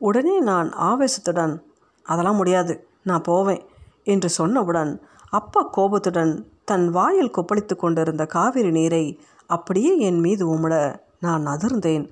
உடனே 0.00 0.40
நான் 0.40 0.68
ஆவேசத்துடன் 0.72 1.54
அதெல்லாம் 2.06 2.36
முடியாது 2.36 2.88
நான் 3.02 3.22
போவேன் 3.22 3.62
என்று 4.04 4.28
சொன்னவுடன் 4.38 4.92
அப்பா 5.30 5.62
கோபத்துடன் 5.62 6.32
தன் 6.64 6.88
வாயில் 6.88 7.30
கொப்பளித்து 7.30 7.76
கொண்டிருந்த 7.76 8.26
காவிரி 8.26 8.70
நீரை 8.70 9.20
அப்படியே 9.46 9.98
என் 9.98 10.20
மீது 10.20 10.44
உமிழ 10.54 10.74
நான் 11.20 11.46
அதிர்ந்தேன் 11.46 12.10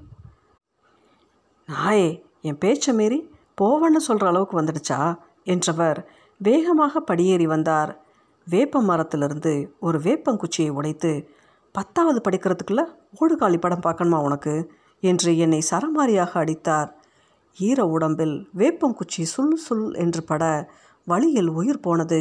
நாயே 1.68 2.22
என் 2.40 2.58
பேச்சை 2.58 2.94
மீறி 2.94 3.30
போவேன்னு 3.60 3.96
சொல்கிற 3.96 4.28
அளவுக்கு 4.28 4.60
வந்துடுச்சா? 4.60 5.18
என்றவர் 5.44 6.08
வேகமாக 6.38 7.00
படியேறி 7.00 7.46
வந்தார். 7.46 8.00
வேப்ப 8.46 8.80
மரத்திலிருந்து 8.80 9.76
ஒரு 9.80 9.98
வேப்பங்குச்சியை 9.98 10.70
உடைத்து 10.70 11.30
பத்தாவது 11.72 12.20
படிக்கிறதுக்குள்ளே 12.20 12.84
ஓடுகாலி 13.20 13.58
படம் 13.58 13.84
பார்க்கணுமா 13.86 14.22
உனக்கு? 14.22 14.72
என்று 15.00 15.38
என்னை 15.38 15.62
சரமாரியாக 15.70 16.32
அடித்தார். 16.32 16.90
ஈர 17.58 17.86
உடம்பில் 17.86 18.48
வேப்பங்குச்சி 18.56 19.22
சுல் 19.36 19.56
சுல் 19.68 19.96
என்று 19.96 20.24
பட 20.24 20.70
வழியில் 21.04 21.48
உயிர் 21.48 21.80
போனது. 21.80 22.20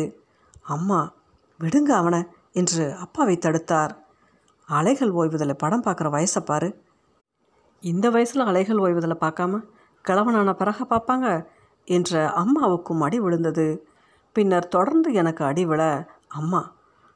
அம்மா 0.61 1.13
விடுங்க 1.59 1.91
அவனை 1.91 2.23
என்று 2.51 2.93
அப்பாவை 2.95 3.37
தடுத்தார். 3.37 4.02
அலைகள் 4.77 5.11
ஓய்வுதலை 5.11 5.53
படம் 5.53 5.83
பார்க்குற 5.83 6.07
வயசை 6.15 6.41
பாரு. 6.45 6.69
இந்த 7.83 8.09
வயசில் 8.09 8.47
அலைகள் 8.49 8.77
ஓய்வதில் 8.77 9.21
பார்க்காம 9.23 9.59
கிழவனான 10.05 10.53
பிறக 10.61 10.85
பார்ப்பாங்க 10.89 11.27
என்ற 11.87 12.31
அம்மாவுக்கும் 12.33 13.01
அடி 13.01 13.19
விழுந்தது. 13.19 13.67
பின்னர் 14.35 14.67
தொடர்ந்து 14.67 15.13
எனக்கு 15.13 15.45
அடி 15.45 15.65
விழ 15.65 15.81
அம்மா 16.27 16.61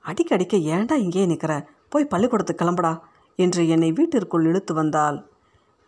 அடிக்க 0.06 0.36
அடிக்க 0.36 0.58
ஏண்டா 0.58 0.96
இங்கே 0.96 1.26
நிற்கிற 1.26 1.54
போய் 1.90 2.06
பள்ளிக்கூடத்துக்கு 2.06 2.64
கிளம்படா 2.66 2.92
என்று 3.40 3.62
என்னை 3.68 3.90
வீட்டிற்குள் 3.92 4.46
இழுத்து 4.46 4.74
வந்தால் 4.74 5.18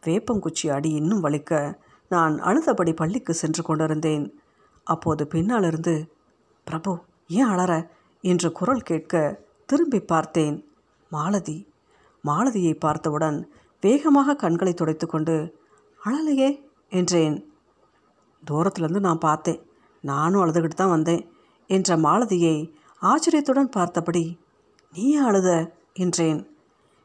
வேப்பங்குச்சி 0.03 0.67
அடி 0.69 0.89
இன்னும் 0.91 1.23
வலிக்க 1.23 1.53
நான் 2.11 2.35
அழுதபடி 2.39 2.93
பள்ளிக்கு 2.93 3.33
சென்று 3.33 3.61
கொண்டிருந்தேன். 3.63 4.25
அப்போது 4.83 5.23
பின்னாலிருந்து 5.27 5.93
பிரபு 6.67 6.91
ஏன் 7.27 7.49
அலற? 7.53 7.71
என்று 8.23 8.49
குரல் 8.51 8.81
கேட்க 8.81 9.13
திரும்பி 9.65 9.99
பார்த்தேன். 9.99 10.55
மாலதி. 11.09 11.57
மாலதியை 12.23 12.73
பார்த்தவுடன் 12.79 13.51
வேகமாக 13.81 14.35
கண்களை 14.35 14.73
துடைத்துக்கொண்டு 14.73 15.53
அழலையே 16.05 16.49
என்றேன். 16.89 17.53
தூரத்துலேருந்து 18.51 18.99
நான் 18.99 19.17
பார்த்தேன். 19.17 19.61
நானும் 20.01 20.43
அழுதுகிட்டு 20.43 20.75
தான் 20.75 20.89
வந்தேன் 20.89 21.31
என்ற 21.67 21.97
மாலதியை 21.97 22.73
ஆச்சரியத்துடன் 23.01 23.69
பார்த்தபடி 23.69 24.39
நீ 24.93 25.15
அழுத? 25.15 25.49
என்றேன். 25.93 26.39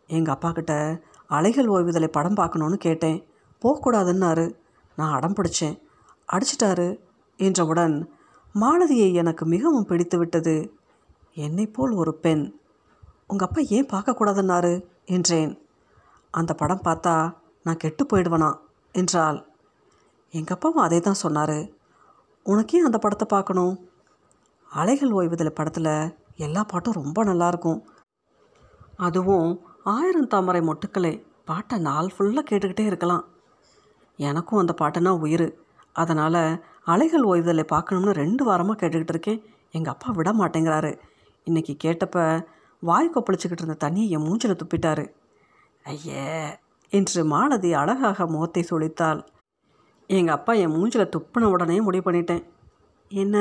எங்கள் 0.07 0.35
அப்பா 0.35 0.51
கிட்ட 0.51 1.01
அலைகள் 1.27 1.67
ஓய்வுதலை 1.67 2.07
படம் 2.07 2.37
பார்க்கணுன்னு 2.37 2.75
கேட்டேன். 2.75 3.27
போகக்கூடாதுன்னாரு. 3.63 4.55
நான் 4.97 5.13
அடம் 5.13 5.35
பிடிச்சேன். 5.35 5.81
அடிச்சிட்டாரு 6.33 7.01
என்றவுடன் 7.37 8.11
மாலதியை 8.61 9.13
எனக்கு 9.13 9.45
மிகவும் 9.45 9.85
பிடித்து 9.85 10.19
விட்டது 10.19 10.75
என்னை 11.35 11.67
போல் 11.67 11.91
ஒரு 11.91 12.15
பெண் 12.15 12.63
உங்கள் 13.27 13.49
அப்பா 13.49 13.61
ஏன் 13.69 13.87
பார்க்கக்கூடாதுன்னாரு? 13.87 14.85
என்றேன். 15.05 15.59
அந்த 16.31 16.55
படம் 16.55 16.85
பார்த்தா 16.85 17.35
நான் 17.63 17.77
கெட்டு 17.77 18.05
போயிடுவேனா? 18.05 18.51
என்றாள். 18.93 19.47
எங்கள் 20.31 20.55
அப்பாவும் 20.55 20.83
அதே 20.83 21.01
தான் 21.01 21.23
சொன்னார். 21.25 21.59
உனக்கே 22.43 22.79
அந்த 22.79 22.99
படத்தை 22.99 23.27
பார்க்கணும்? 23.31 23.89
அலைகள் 24.71 25.11
ஓய்வுதல் 25.11 25.53
படத்தில் 25.53 26.17
எல்லா 26.37 26.65
பாட்டும் 26.65 26.99
ரொம்ப 27.03 27.25
நல்லாயிருக்கும் 27.25 27.81
அதுவும் 28.97 29.65
ஆயிரம் 29.85 30.27
தாமரை 30.27 30.61
மொட்டுக்களை 30.61 31.13
பாட்டை 31.45 31.79
நாள் 31.79 32.13
ஃபுல்லாக 32.19 32.49
கேட்டுக்கிட்டே 32.51 32.81
இருக்கலாம். 32.81 33.25
எனக்கும் 34.17 34.59
அந்த 34.59 34.75
பாட்டுனா 34.79 35.09
உயிர். 35.09 35.59
அதனால் 35.93 36.65
அலைகள் 36.85 37.23
ஓய்வுதலை 37.23 37.63
பார்க்கணும்னு 37.63 38.13
ரெண்டு 38.13 38.43
வாரமாக 38.51 38.79
கேட்டுக்கிட்டு 38.79 39.09
இருக்கேன். 39.09 39.41
எங்கள் 39.71 39.93
அப்பா 39.93 40.13
விட 40.13 40.33
மாட்டேங்கிறாரு. 40.33 40.99
இன்றைக்கி 41.47 41.75
கேட்டப்ப 41.85 42.47
வாய் 42.89 43.13
கொப்பளிச்சுக்கிட்டு 43.15 43.63
இருந்த 43.63 43.77
தண்ணியை 43.85 44.09
என் 44.15 44.27
மூஞ்சில் 44.27 44.61
துப்பிட்டாரு. 44.61 45.05
ஐயே 45.85 46.25
என்று 46.93 47.21
மாலதி 47.25 47.71
அழகாக 47.73 48.27
முகத்தை 48.27 48.63
சொலித்தாள் 48.71 49.21
எங்கள் 50.11 50.35
அப்பா 50.35 50.53
என் 50.63 50.75
மூஞ்சில் 50.75 51.13
துப்பின 51.15 51.49
உடனே 51.55 51.77
முடிவு 51.81 52.05
பண்ணிட்டேன். 52.07 52.45
என்ன? 53.11 53.37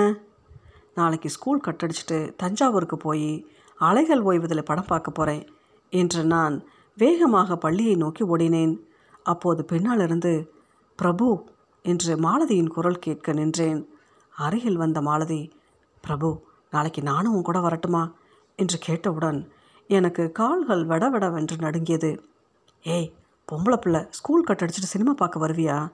நாளைக்கு 0.96 1.30
ஸ்கூல் 1.30 1.66
கட்டடிச்சிட்டு 1.66 2.18
தஞ்சாவூருக்கு 2.36 2.98
போய் 2.98 3.30
அலைகள் 3.80 4.22
ஓய்வதில் 4.22 4.68
படம் 4.70 4.90
பார்க்க 4.92 5.12
போகிறேன் 5.12 5.44
என்று 5.94 6.22
நான் 6.24 6.56
வேகமாக 6.98 7.58
பள்ளியை 7.58 7.96
நோக்கி 7.96 8.24
ஓடினேன். 8.26 8.74
அப்போது 9.24 9.62
பின்னாலிருந்து 9.66 10.34
பிரபு 11.00 11.28
என்று 11.86 12.14
மாலதியின் 12.18 12.74
குரல் 12.76 13.04
கேட்க 13.06 13.34
நின்றேன். 13.34 13.82
அருகில் 14.34 14.82
வந்த 14.84 15.00
மாலதி 15.02 15.42
பிரபு 16.02 16.30
நாளைக்கு 16.74 17.02
நானும் 17.02 17.34
உன் 17.34 17.48
கூட 17.50 17.60
வரட்டுமா? 17.60 18.04
என்று 18.56 18.78
கேட்டவுடன் 18.78 19.52
எனக்கு 19.88 20.32
கால்கள் 20.32 20.86
வடவடவென்று 20.86 21.58
நடுங்கியது. 21.60 22.12
ஏய் 22.84 23.14
பொம்பளை 23.48 23.78
பிள்ளை 23.78 24.02
ஸ்கூல் 24.10 24.44
கட் 24.44 24.62
அடிச்சுட்டு 24.62 24.92
சினிமா 24.94 25.14
பார்க்க 25.14 25.48
வருவியா? 25.48 25.92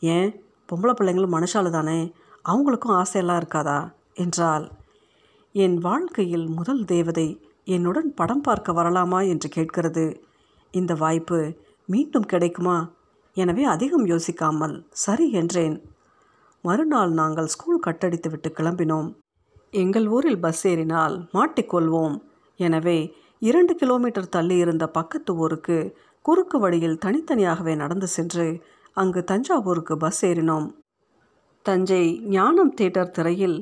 ஏன்? 0.00 0.30
பொம்பளை 0.72 0.94
பிள்ளைங்களும் 0.94 1.34
மனுஷாலு 1.36 1.70
தானே 1.70 2.12
அவங்களுக்கும் 2.48 3.02
ஆசையெல்லாம் 3.02 3.42
இருக்காதா? 3.42 3.92
என்றால் 4.14 4.70
என் 5.52 5.78
வாழ்க்கையில் 5.78 6.46
முதல் 6.48 6.84
தேவதை 6.84 7.28
என்னுடன் 7.64 8.14
படம் 8.14 8.40
பார்க்க 8.40 8.72
வரலாமா? 8.72 9.28
என்று 9.28 9.48
கேட்கிறது. 9.48 10.22
இந்த 10.70 10.94
வாய்ப்பு 10.94 11.38
மீண்டும் 11.86 12.22
கிடைக்குமா? 12.22 12.90
எனவே 13.34 13.64
அதிகம் 13.64 14.06
யோசிக்காமல் 14.06 14.84
சரி 14.90 15.30
என்றேன். 15.30 15.76
மறுநாள் 16.62 17.10
நாங்கள் 17.10 17.46
ஸ்கூல் 17.46 17.78
கட்டடித்து 17.78 18.30
விட்டு 18.30 18.48
கிளம்பினோம். 18.48 19.08
எங்கள் 19.82 20.06
ஊரில் 20.06 20.40
பஸ் 20.40 20.62
ஏறினால் 20.70 21.14
மாட்டிக்கொள்வோம் 21.34 22.16
எனவே 22.60 22.98
இரண்டு 23.42 23.72
கிலோமீட்டர் 23.74 24.28
தள்ளி 24.28 24.56
இருந்த 24.56 24.84
பக்கத்து 24.88 25.32
ஊருக்கு 25.36 25.78
குறுக்கு 26.24 26.56
வழியில் 26.58 27.00
தனித்தனியாகவே 27.04 27.74
நடந்து 27.76 28.06
சென்று 28.06 28.46
அங்கு 28.96 29.20
தஞ்சாவூருக்கு 29.24 29.94
பஸ் 29.96 30.20
ஏறினோம். 30.24 30.66
தஞ்சை 31.66 32.04
ஞானம் 32.28 32.72
தியேட்டர் 32.74 33.10
திரையில் 33.10 33.58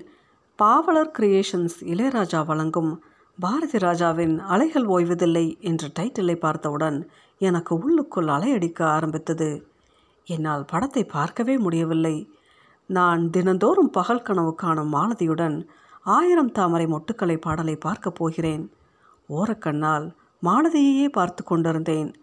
பாவலர் 0.58 1.12
கிரியேஷன்ஸ் 1.18 1.78
இளையராஜா 1.92 2.40
வழங்கும் 2.46 2.92
பாரதி 3.38 3.78
ராஜாவின் 3.78 4.34
அலைகள் 4.54 4.86
ஓய்வதில்லை 4.86 5.46
என்ற 5.60 5.84
டைட்டிலை 5.98 6.36
பார்த்தவுடன் 6.36 6.98
எனக்கு 7.40 7.72
உள்ளுக்குள் 7.84 8.28
அலையடிக்க 8.28 8.80
ஆரம்பித்தது. 8.96 9.50
என்னால் 10.28 10.64
படத்தை 10.64 11.02
பார்க்கவே 11.16 11.54
முடியவில்லை. 11.58 12.16
நான் 12.90 13.22
தினந்தோறும் 13.30 13.90
பகல் 13.90 14.26
கனவு 14.26 14.52
காணும் 14.54 14.92
மாலதியுடன் 14.94 15.56
ஆயிரம் 16.04 16.52
தாமரை 16.52 16.86
மொட்டுக்களை 16.86 17.36
பாடலை 17.36 17.76
பார்க்கப் 17.76 18.14
போகிறேன். 18.14 18.72
ஓரக்கண்ணால் 19.28 20.14
மாலதியையே 20.42 21.08
பார்த்து 21.08 21.44
கொண்டிருந்தேன். 21.44 22.14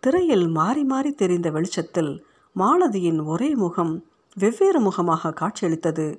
திரையில் 0.00 0.48
மாறி 0.48 0.84
மாறி 0.84 1.12
தெரிந்த 1.12 1.50
வெளிச்சத்தில் 1.50 2.26
மாலதியின் 2.56 3.24
ஒரே 3.24 3.54
முகம் 3.54 4.04
வெவ்வேறு 4.34 4.80
முகமாக 4.80 5.32
காட்சியளித்தது. 5.32 6.18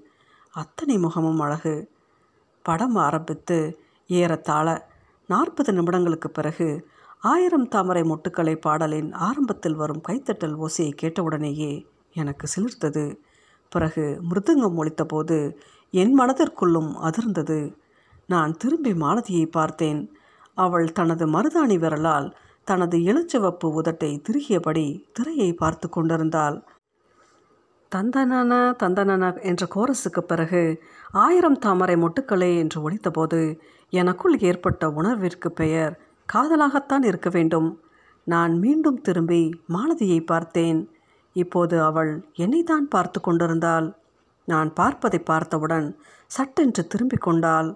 அத்தனை 0.52 0.98
முகமும் 0.98 1.40
அழகு. 1.40 1.92
படம் 2.64 2.96
ஆரம்பித்து 2.96 3.80
ஏறத்தாழ 4.08 4.90
நாற்பது 5.28 5.72
நிமிடங்களுக்கு 5.72 6.28
பிறகு 6.28 6.88
ஆயிரம் 7.20 7.68
தாமரை 7.68 8.02
மொட்டுக்களை 8.02 8.56
பாடலின் 8.56 9.12
ஆரம்பத்தில் 9.12 9.76
வரும் 9.76 10.02
கைத்தட்டல் 10.08 10.56
ஓசையை 10.56 10.92
கேட்டவுடனேயே 10.94 11.86
எனக்கு 12.14 12.48
சிலிர்த்தது. 12.56 13.18
பிறகு 13.70 14.22
மிருதங்கம் 14.30 14.76
ஒழித்தபோது 14.78 15.56
என் 15.94 16.20
மனதிற்குள்ளும் 16.20 16.92
அதிர்ந்தது. 17.08 17.76
நான் 18.28 18.54
திரும்பி 18.58 18.92
மாலதியை 18.94 19.46
பார்த்தேன். 19.52 20.02
அவள் 20.58 20.92
தனது 20.92 21.26
மருதாணி 21.28 21.78
விரலால் 21.80 22.28
தனது 22.68 22.98
இளச்சிவப்பு 22.98 23.68
உதட்டை 23.80 24.12
திருகியபடி 24.28 24.86
திரையை 25.12 25.54
பார்த்து 25.54 25.90
கொண்டிருந்தாள். 25.90 26.58
தந்தனன 27.96 28.54
தந்தனன 28.84 29.24
என்ற 29.42 29.64
கோரஸுக்கு 29.76 30.22
பிறகு 30.22 30.62
ஆயிரம் 31.12 31.60
தாமரை 31.60 31.96
மொட்டுக்களே 31.96 32.52
என்று 32.58 32.78
ஒழித்தபோது 32.86 33.42
எனக்குள் 33.90 34.38
ஏற்பட்ட 34.40 34.88
உணர்விற்கு 34.90 35.50
பெயர் 35.52 35.94
காதலாகத்தான் 36.34 37.04
இருக்க 37.04 37.30
வேண்டும். 37.30 37.70
நான் 38.28 38.54
மீண்டும் 38.60 39.02
திரும்பி 39.02 39.44
மாலதியை 39.70 40.20
பார்த்தேன். 40.26 40.80
இப்போது 41.36 41.76
அவள் 41.84 42.12
என்னைத்தான் 42.34 42.88
பார்த்து 42.88 43.20
கொண்டிருந்தாள். 43.22 43.88
நான் 44.46 44.74
பார்ப்பதை 44.74 45.20
பார்த்தவுடன் 45.20 45.88
சட்டென்று 46.28 46.84
திரும்பிக் 46.88 47.22
கொண்டால் 47.22 47.70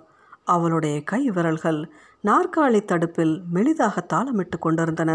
அவளுடைய 0.44 1.04
கை 1.04 1.22
விரல்கள் 1.30 1.80
நாற்காலி 2.24 2.82
தடுப்பில் 2.86 3.36
மெலிதாக 3.54 3.96
தாளமிட்டு 4.14 4.58
கொண்டிருந்தன. 4.60 5.12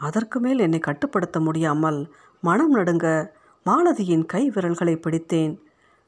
அதற்கு 0.00 0.40
மேல் 0.40 0.58
என்னை 0.58 0.78
கட்டுப்படுத்த 0.78 1.40
முடியாமல் 1.40 2.00
மனம் 2.42 2.74
நடுங்க 2.74 3.06
மாலதியின் 3.66 4.26
கை 4.26 4.42
விரல்களை 4.50 4.94
பிடித்தேன். 4.96 5.54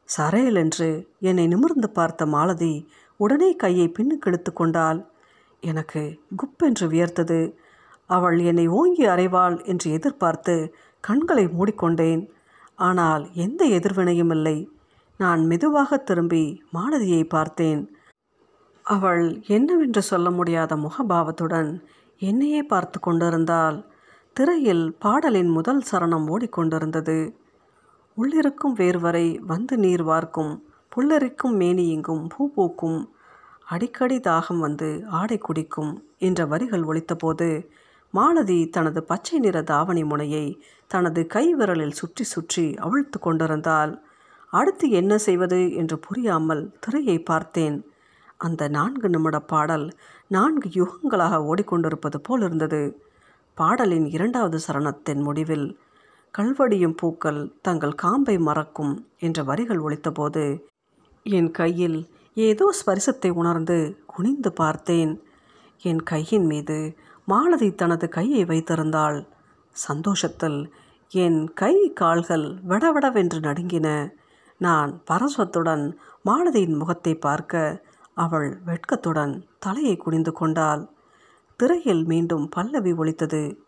சரையல் 0.08 0.54
என்று 0.54 0.88
என்னை 1.20 1.46
நிமிர்ந்து 1.46 1.90
பார்த்த 1.90 2.26
மாலதி 2.26 2.74
உடனே 3.16 3.50
கையை 3.56 3.86
பின்னுக்கு 3.88 4.28
இழுத்து 4.30 4.52
கொண்டாள். 4.52 5.00
எனக்கு 5.62 6.02
குப்பென்று 6.40 6.86
வியர்த்தது. 6.86 7.40
அவள் 8.10 8.38
என்னை 8.40 8.66
ஓங்கி 8.68 9.04
அறைவாள் 9.06 9.56
என்று 9.64 9.88
எதிர்பார்த்து 9.90 10.54
கண்களை 11.00 11.44
மூடிக்கொண்டேன். 11.48 12.22
ஆனால் 12.78 13.24
எந்த 13.34 13.62
எதிர்வினையும் 13.68 14.32
இல்லை. 14.32 14.56
நான் 15.20 15.42
மெதுவாக 15.44 15.96
திரும்பி 16.00 16.44
மாலதியை 16.74 17.22
பார்த்தேன். 17.28 17.82
அவள் 18.86 19.24
என்னவென்று 19.46 20.02
சொல்ல 20.02 20.28
முடியாத 20.30 20.76
முகபாவத்துடன் 20.76 21.70
என்னையே 22.20 22.62
பார்த்து 22.62 22.98
கொண்டிருந்தாள். 23.00 23.78
திரையில் 24.36 24.84
பாடலின் 24.98 25.50
முதல் 25.50 25.82
சரணம் 25.90 26.26
ஓடிக்கொண்டிருந்தது 26.28 27.18
உள்ளிருக்கும் 28.16 28.76
வேர்வரை 28.76 29.26
வந்து 29.46 29.74
நீர் 29.76 30.02
வார்க்கும் 30.02 30.52
புல்லரிக்கும் 30.92 31.54
மேனியிங்கும் 31.58 32.24
பூ 32.28 32.42
பூக்கும் 32.48 32.98
அடிக்கடி 33.66 34.16
தாகம் 34.20 34.58
வந்து 34.58 34.88
ஆடை 35.10 35.38
குடிக்கும் 35.38 35.92
என்ற 36.18 36.46
வரிகள் 36.46 36.84
ஒழித்தபோது 36.84 37.48
மாலதி 38.14 38.58
தனது 38.68 39.00
பச்சை 39.02 39.38
நிற 39.38 39.58
தாவணி 39.62 40.02
முனையை 40.04 40.46
தனது 40.86 41.20
கை 41.26 41.44
விரலில் 41.54 41.98
சுற்றி 42.00 42.24
சுற்றி 42.24 42.64
அவிழ்த்து 42.76 43.18
கொண்டிருந்தால் 43.18 43.92
அடுத்து 44.52 44.86
என்ன 44.90 45.12
செய்வது 45.18 45.60
என்று 45.72 45.98
புரியாமல் 45.98 46.62
திரையை 46.80 47.18
பார்த்தேன். 47.22 47.76
அந்த 48.36 48.68
நான்கு 48.68 49.08
நிமிட 49.08 49.36
பாடல் 49.42 49.86
நான்கு 50.26 50.68
யுகங்களாக 50.74 51.38
ஓடிக்கொண்டிருப்பது 51.42 52.18
போல் 52.22 52.40
இருந்தது 52.40 52.82
பாடலின் 53.56 54.06
இரண்டாவது 54.06 54.58
சரணத்தின் 54.66 55.22
முடிவில் 55.22 55.66
கல்வடியும் 56.34 56.96
பூக்கள் 56.96 57.40
தங்கள் 57.62 57.94
காம்பை 57.94 58.36
மறக்கும் 58.38 58.94
என்ற 59.18 59.42
வரிகள் 59.42 59.80
ஒழித்தபோது 59.80 60.44
என் 61.26 61.50
கையில் 61.50 61.98
ஏதோ 62.36 62.66
ஸ்பரிசத்தை 62.78 63.30
உணர்ந்து 63.30 63.76
குனிந்து 64.06 64.50
பார்த்தேன். 64.52 65.12
என் 65.82 66.02
கையின் 66.02 66.46
மீது 66.46 66.78
மாலதி 67.24 67.74
தனது 67.74 68.08
கையை 68.08 68.44
வைத்திருந்தாள். 68.44 69.26
சந்தோஷத்தில் 69.70 70.72
என் 71.10 71.54
கை 71.54 71.92
கால்கள் 71.94 72.58
விடவிடவென்று 72.68 73.40
நடுங்கின. 73.40 74.12
நான் 74.58 75.02
பரஸ்வத்துடன் 75.04 75.98
மாலதியின் 76.24 76.76
முகத்தை 76.76 77.14
பார்க்க 77.14 77.82
அவள் 78.14 78.60
வெட்கத்துடன் 78.64 79.44
தலையை 79.58 79.96
குனிந்து 79.96 80.32
கொண்டாள். 80.32 80.88
திரையில் 81.56 82.04
மீண்டும் 82.04 82.48
பல்லவி 82.48 82.92
ஒலித்தது. 82.92 83.64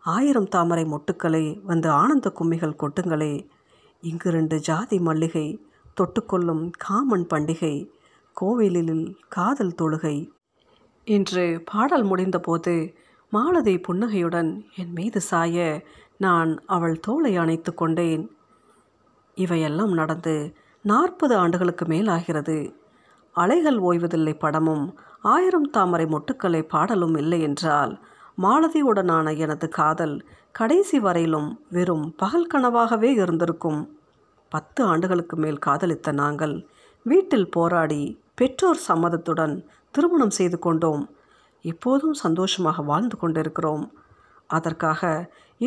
ஆயிரம் 0.00 0.48
தாமரை 0.48 0.84
மொட்டுக்களை 0.84 1.60
வந்து 1.62 1.90
ஆனந்த 1.90 2.32
கும்மிகள் 2.40 2.78
கொட்டுங்களே. 2.78 3.48
இங்கு 4.00 4.30
ரெண்டு 4.30 4.60
ஜாதி 4.60 4.98
மல்லிகை 4.98 5.66
தொட்டுக்கொள்ளும் 6.00 6.70
காமன் 6.76 7.26
பண்டிகை 7.26 7.90
கோவிலில் 8.32 9.16
காதல் 9.28 9.74
தொழுகை 9.82 10.34
இன்று 11.06 11.62
பாடல் 11.64 12.04
முடிந்தபோது 12.04 12.72
மாலதி 13.32 13.74
புன்னகையுடன் 13.78 14.64
என் 14.76 14.92
மீது 14.92 15.20
சாய 15.20 15.56
நான் 16.16 16.50
அவள் 16.66 16.96
தோளை 17.00 17.36
அணைத்து 17.36 17.74
கொண்டேன். 17.74 18.24
இவையெல்லாம் 19.36 19.92
நடந்து 19.92 20.34
நாற்பது 20.84 21.36
ஆண்டுகளுக்கு 21.36 21.86
மேல் 21.86 22.06
ஆகிறது. 22.06 22.58
அலைகள் 23.34 23.78
ஓய்வதில்லை 23.78 24.34
படமும் 24.38 24.84
ஆயிரம் 25.20 25.70
தாமரை 25.70 26.06
மொட்டுக்களை 26.06 26.62
பாடலும் 26.62 27.16
இல்லை 27.16 27.40
என்றால் 27.40 27.94
மாலதியுடனான 28.42 29.36
எனது 29.36 29.68
காதல் 29.68 30.16
கடைசி 30.52 30.98
வரையிலும் 30.98 31.50
வெறும் 31.70 32.06
பகல் 32.16 32.50
கனவாகவே 32.54 33.10
இருந்திருக்கும். 33.22 33.80
பத்து 34.48 34.84
ஆண்டுகளுக்கு 34.84 35.36
மேல் 35.36 35.58
காதலித்த 35.58 36.12
நாங்கள் 36.12 36.56
வீட்டில் 37.06 37.50
போராடி 37.50 38.02
பெற்றோர் 38.34 38.86
சம்மதத்துடன் 38.88 39.54
திருமணம் 39.96 40.36
செய்து 40.38 40.58
கொண்டோம். 40.58 41.04
இப்போதும் 41.64 42.16
சந்தோஷமாக 42.24 42.82
வாழ்ந்து 42.90 43.16
கொண்டிருக்கிறோம். 43.16 43.84
அதற்காக 44.56 45.00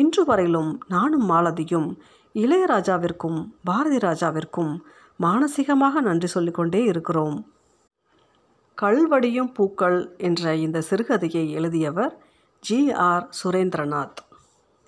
இன்று 0.00 0.22
வரையிலும் 0.24 0.70
நானும் 0.88 1.26
மாலதியும் 1.30 1.88
இளையராஜாவிற்கும் 2.34 3.38
பாரதி 3.64 3.98
ராஜாவிற்கும் 4.06 4.72
மானசீகமாக 5.20 6.00
நன்றி 6.08 6.28
சொல்லிக்கொண்டே 6.34 6.80
இருக்கிறோம். 6.92 7.38
கல்வடியும் 8.82 9.54
பூக்கள் 9.56 9.98
என்ற 10.18 10.54
இந்த 10.66 10.78
சிறுகதையை 10.90 11.44
எழுதியவர் 11.58 12.14
ஜி 12.62 12.80
ஆர் 13.08 13.26
சுரேந்திரநாத். 13.38 14.20